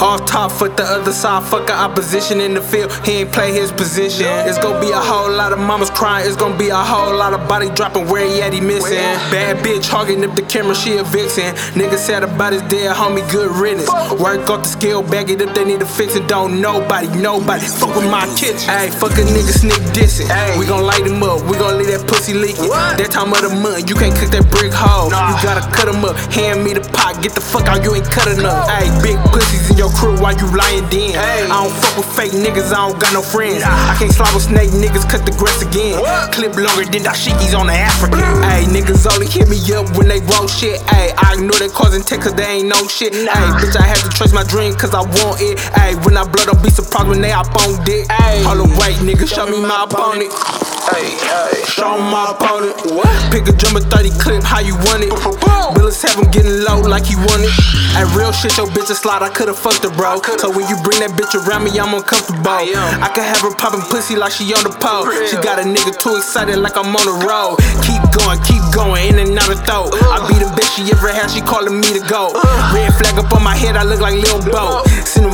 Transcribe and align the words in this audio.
Off 0.00 0.24
top, 0.26 0.52
foot 0.52 0.76
the 0.76 0.84
other 0.84 1.12
side, 1.12 1.42
fuck 1.42 1.68
a 1.68 1.72
opposition 1.72 2.40
in 2.40 2.54
the 2.54 2.60
field. 2.62 2.92
He 3.04 3.18
ain't 3.18 3.32
play 3.32 3.52
his 3.52 3.72
position. 3.72 4.26
It's 4.46 4.56
gonna 4.58 4.80
be 4.80 4.90
a 4.90 5.00
whole 5.00 5.28
lot 5.28 5.52
of 5.52 5.58
mamas 5.58 5.90
crying. 5.90 6.24
It's 6.24 6.36
gonna 6.36 6.56
be 6.56 6.68
a 6.68 6.76
whole 6.76 7.16
lot 7.16 7.32
of 7.34 7.48
body 7.48 7.68
dropping 7.70 8.06
where 8.06 8.24
he 8.24 8.40
at, 8.40 8.52
he 8.52 8.60
missing. 8.60 8.94
Bad 9.34 9.56
bitch 9.64 9.88
hogging 9.88 10.24
up 10.24 10.36
the 10.36 10.42
camera, 10.42 10.76
she 10.76 10.96
a 10.98 11.02
vixen. 11.02 11.52
Nigga 11.74 11.98
said 11.98 12.22
about 12.22 12.52
his 12.52 12.62
dead 12.62 12.94
homie, 12.94 13.28
good 13.32 13.50
riddance. 13.50 13.90
Work 14.22 14.48
off 14.48 14.62
the 14.62 14.68
scale, 14.68 15.02
bag 15.02 15.30
it 15.30 15.42
up, 15.42 15.52
they 15.56 15.64
need 15.64 15.80
to 15.80 15.86
fix 15.86 16.14
it. 16.14 16.28
Don't 16.28 16.60
nobody, 16.60 17.08
nobody 17.18 17.66
fuck 17.66 17.96
with 17.96 18.08
my 18.08 18.26
kitchen. 18.36 18.70
Ayy, 18.70 18.94
fuck 18.94 19.18
a 19.18 19.26
nigga 19.26 19.50
sneak 19.50 19.82
dissing. 19.90 20.30
We 20.60 20.66
gon' 20.66 20.84
light 20.86 21.04
him 21.04 21.20
up, 21.24 21.42
we 21.50 21.58
gon' 21.58 21.67
that 21.98 22.08
pussy 22.08 22.34
leaking. 22.34 22.70
That 22.70 23.10
time 23.10 23.34
of 23.34 23.42
the 23.42 23.50
month, 23.50 23.90
you 23.90 23.96
can't 23.98 24.14
cook 24.14 24.30
that 24.30 24.46
brick 24.50 24.70
hole. 24.70 25.10
You 25.10 25.34
gotta 25.42 25.64
cut 25.74 25.90
him 25.90 26.04
up, 26.06 26.14
hand 26.30 26.62
me 26.62 26.74
the 26.74 26.84
pot, 26.94 27.18
get 27.22 27.34
the 27.34 27.42
fuck 27.42 27.66
out, 27.66 27.82
you 27.82 27.94
ain't 27.94 28.06
cut 28.06 28.30
enough. 28.30 28.70
Ayy, 28.70 28.90
big 29.02 29.18
pussies 29.34 29.70
in 29.70 29.76
your 29.76 29.90
crew 29.90 30.14
while 30.22 30.34
you 30.36 30.46
lying 30.54 30.86
then. 30.90 31.18
I 31.50 31.64
don't 31.64 31.74
fuck 31.74 31.98
with 31.98 32.10
fake 32.14 32.34
niggas, 32.34 32.70
I 32.70 32.86
don't 32.88 32.98
got 32.98 33.12
no 33.12 33.22
friends. 33.22 33.62
I 33.66 33.94
can't 33.98 34.12
slide 34.12 34.30
with 34.34 34.46
snake 34.46 34.70
niggas, 34.70 35.08
cut 35.10 35.26
the 35.26 35.34
grass 35.34 35.62
again. 35.62 35.98
Clip 36.30 36.54
longer 36.54 36.86
than 36.86 37.02
dashikis 37.02 37.56
on 37.58 37.66
the 37.66 37.76
African. 37.76 38.22
Ayy, 38.46 38.70
niggas 38.70 39.06
only 39.10 39.26
hit 39.26 39.50
me 39.50 39.58
up 39.74 39.90
when 39.98 40.06
they 40.06 40.22
roll 40.30 40.46
shit. 40.46 40.78
Ayy, 40.94 41.14
I 41.18 41.34
ignore 41.34 41.58
they 41.58 41.68
causing 41.68 42.02
tech 42.02 42.22
cause 42.22 42.34
they 42.34 42.62
ain't 42.62 42.68
no 42.70 42.78
shit. 42.86 43.12
Ayy, 43.12 43.50
bitch, 43.58 43.74
I 43.74 43.86
had 43.86 43.98
to 44.04 44.10
trace 44.14 44.32
my 44.32 44.44
dream 44.44 44.74
cause 44.74 44.94
I 44.94 45.02
want 45.02 45.42
it. 45.42 45.58
Ayy, 45.74 45.98
when 46.06 46.16
I 46.16 46.24
blow, 46.24 46.46
don't 46.46 46.62
be 46.62 46.70
surprised 46.70 47.08
when 47.08 47.20
they 47.20 47.32
up 47.32 47.50
on 47.66 47.82
dick. 47.84 48.06
Ayy, 48.08 48.44
all 48.46 48.56
the 48.56 48.68
white 48.78 48.98
niggas, 49.02 49.34
show 49.34 49.46
me 49.46 49.60
my 49.60 49.84
opponent. 49.88 50.30
Show 51.68 51.98
my 52.00 52.32
opponent. 52.32 52.74
What? 52.96 53.12
Pick 53.30 53.46
a 53.48 53.52
drummer 53.52 53.80
30 53.80 54.10
clip, 54.18 54.42
how 54.42 54.60
you 54.60 54.74
want 54.88 55.04
it? 55.04 55.12
Billets 55.76 56.00
have 56.02 56.16
him 56.16 56.30
getting 56.32 56.64
low 56.64 56.80
like 56.80 57.04
he 57.04 57.14
want 57.14 57.44
it. 57.44 57.52
At 57.94 58.08
real 58.16 58.32
shit, 58.32 58.56
your 58.56 58.66
bitch 58.72 58.90
a 58.90 58.96
slide, 58.96 59.22
I 59.22 59.28
could've 59.28 59.58
fucked 59.58 59.84
her, 59.84 59.92
bro. 59.92 60.20
So 60.40 60.48
when 60.48 60.66
you 60.66 60.80
bring 60.80 61.04
that 61.04 61.12
bitch 61.12 61.36
around 61.36 61.64
me, 61.68 61.76
I'm 61.76 61.92
uncomfortable. 61.92 62.40
I 62.48 63.08
could 63.12 63.28
have 63.28 63.44
her 63.44 63.52
popping 63.54 63.84
pussy 63.92 64.16
like 64.16 64.32
she 64.32 64.48
on 64.56 64.64
the 64.64 64.72
pole. 64.80 65.04
She 65.28 65.36
got 65.44 65.60
a 65.60 65.66
nigga 65.68 65.92
too 66.00 66.16
excited 66.16 66.56
like 66.56 66.76
I'm 66.76 66.88
on 66.88 67.04
the 67.04 67.16
road. 67.28 67.60
Keep 67.84 68.02
going, 68.16 68.40
keep 68.48 68.64
going, 68.72 69.12
in 69.12 69.20
and 69.20 69.36
out 69.36 69.52
of 69.52 69.60
throat. 69.68 69.92
I 70.08 70.24
be 70.24 70.40
the 70.40 70.48
bitch 70.56 70.72
she 70.72 70.88
ever 70.88 71.12
had, 71.12 71.28
she 71.28 71.44
calling 71.44 71.76
me 71.76 71.92
to 71.94 72.02
go. 72.08 72.32
Red 72.72 72.96
flag 72.96 73.20
up 73.20 73.30
on 73.36 73.44
my 73.44 73.54
head, 73.54 73.76
I 73.76 73.84
look 73.84 74.00
like 74.00 74.16
Lil 74.16 74.40
Bo. 74.48 74.82
Send 75.04 75.27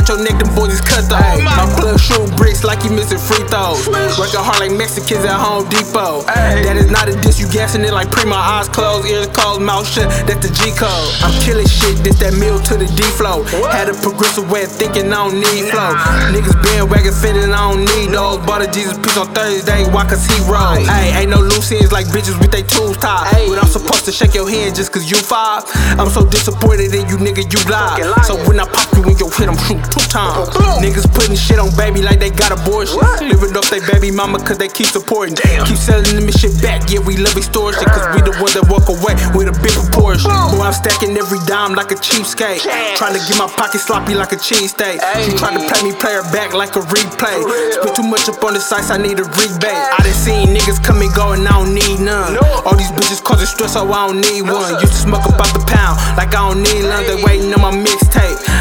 at 0.00 0.08
your 0.08 0.20
neck, 0.24 0.40
them 0.40 0.48
boys 0.56 0.72
is 0.72 0.80
cut 0.80 1.04
though. 1.12 1.20
My 1.44 1.68
blood 1.76 2.00
shoot 2.00 2.24
bricks 2.36 2.64
like 2.64 2.82
you 2.84 2.90
missing 2.90 3.20
free 3.20 3.44
throws. 3.52 3.84
Working 4.16 4.40
hard 4.40 4.60
like 4.60 4.72
Mexicans 4.72 5.24
at 5.28 5.36
Home 5.36 5.68
Depot. 5.68 6.24
That 6.24 6.76
is 6.80 6.88
not 6.88 7.08
a 7.08 7.14
diss, 7.20 7.36
you 7.36 7.48
gassing 7.52 7.84
it 7.84 7.92
like 7.92 8.08
pre 8.10 8.24
my 8.24 8.40
eyes 8.40 8.68
closed, 8.68 9.04
ears 9.06 9.28
closed, 9.28 9.60
mouth 9.60 9.84
shut. 9.84 10.08
That's 10.24 10.40
the 10.40 10.52
G 10.56 10.72
code. 10.72 11.10
I'm 11.20 11.34
killing 11.44 11.68
shit, 11.68 12.00
this 12.00 12.16
that 12.24 12.32
Mil 12.40 12.56
to 12.72 12.80
the 12.80 12.88
D 12.96 13.04
flow. 13.20 13.44
Had 13.68 13.92
a 13.92 13.96
progressive 14.00 14.48
way 14.48 14.64
of 14.64 14.72
thinking, 14.72 15.12
I 15.12 15.28
don't 15.28 15.36
need 15.36 15.68
flow. 15.68 15.92
Niggas 16.32 16.56
bandwagon 16.64 17.12
fitting, 17.12 17.52
I 17.52 17.60
don't 17.68 17.84
need 17.84 18.16
those. 18.16 18.40
Bought 18.48 18.64
a 18.64 18.68
Jesus 18.72 18.96
piece 18.96 19.18
on 19.20 19.28
Thursday, 19.36 19.84
why 19.92 20.08
cause 20.08 20.24
he 20.24 20.36
roll. 20.48 20.80
Ayy, 20.80 21.20
ain't 21.20 21.30
no 21.30 21.44
loose 21.44 21.72
ends 21.72 21.92
like 21.92 22.06
bitches 22.08 22.38
with 22.40 22.50
they 22.50 22.64
tools 22.64 22.96
tied. 22.96 23.28
But 23.50 23.60
I'm 23.60 23.68
supposed 23.68 24.06
to 24.06 24.12
shake 24.12 24.34
your 24.34 24.48
hand 24.48 24.76
just 24.76 24.92
cause 24.92 25.10
you 25.10 25.18
five. 25.18 25.68
I'm 26.00 26.08
so 26.08 26.24
disappointed 26.24 26.94
in 26.94 27.04
you, 27.10 27.18
nigga, 27.20 27.44
you 27.44 27.60
lie. 27.68 28.00
So 28.24 28.36
when 28.48 28.58
I 28.60 28.64
pop 28.64 28.88
you 28.96 29.04
in 29.04 29.18
your 29.18 29.30
head, 29.34 29.48
I'm 29.50 29.58
shooting 29.66 29.89
two 29.90 30.06
times. 30.08 30.48
Niggas 30.78 31.06
putting 31.12 31.36
shit 31.36 31.58
on 31.58 31.74
baby 31.76 32.00
like 32.02 32.18
they 32.18 32.30
got 32.30 32.54
abortion. 32.54 32.98
Living 33.26 33.52
off 33.58 33.68
they 33.68 33.82
baby 33.90 34.10
mama 34.10 34.38
cause 34.38 34.58
they 34.58 34.68
keep 34.68 34.86
supporting. 34.86 35.34
Damn. 35.34 35.66
Keep 35.66 35.76
selling 35.76 36.14
them 36.14 36.24
and 36.24 36.38
shit 36.38 36.54
back, 36.62 36.88
yeah, 36.88 37.02
we 37.02 37.18
love 37.18 37.36
extortion. 37.36 37.84
Cause 37.90 38.06
we 38.14 38.22
the 38.22 38.34
ones 38.38 38.54
that 38.54 38.66
walk 38.70 38.86
away 38.88 39.18
with 39.34 39.50
a 39.50 39.56
big 39.60 39.74
proportion. 39.74 40.30
Boy, 40.54 40.64
I'm 40.64 40.72
stacking 40.72 41.16
every 41.18 41.42
dime 41.46 41.74
like 41.74 41.90
a 41.90 41.98
cheapskate. 41.98 42.62
Trying 42.96 43.18
to 43.18 43.22
get 43.26 43.36
my 43.36 43.50
pocket 43.50 43.82
sloppy 43.82 44.14
like 44.14 44.32
a 44.32 44.40
cheesesteak. 44.40 45.02
She 45.26 45.34
tried 45.36 45.58
to 45.58 45.62
play 45.66 45.80
me, 45.82 45.92
play 45.96 46.14
her 46.14 46.26
back 46.30 46.54
like 46.54 46.76
a 46.76 46.82
replay. 46.86 47.38
Spent 47.74 47.96
too 47.96 48.06
much 48.06 48.28
up 48.28 48.42
on 48.44 48.54
the 48.54 48.60
sites, 48.60 48.90
I 48.90 48.96
need 48.96 49.18
a 49.18 49.26
rebate. 49.36 49.74
I 49.74 49.98
done 50.00 50.14
seen 50.14 50.54
niggas 50.54 50.82
come 50.82 51.02
and 51.02 51.12
go 51.14 51.32
and 51.32 51.46
I 51.46 51.58
don't 51.58 51.74
need 51.74 52.00
none. 52.00 52.38
All 52.64 52.76
these 52.76 52.92
bitches 52.94 53.22
causing 53.22 53.46
stress, 53.46 53.74
so 53.74 53.90
I 53.90 54.06
don't 54.06 54.20
need 54.20 54.42
one. 54.42 54.78
Used 54.80 54.94
to 54.94 55.00
smoke 55.10 55.26
about 55.26 55.52
the 55.52 55.62
pound 55.66 55.98
like 56.16 56.32
I 56.34 56.48
don't 56.48 56.62
need 56.62 56.86
none. 56.86 57.04
They 57.04 57.18
waiting 57.22 57.52
on 57.54 57.60
my 57.60 57.72
mixtape 57.72 57.99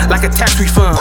like 0.09 0.23
a 0.23 0.29
tax 0.29 0.59
refund. 0.59 0.97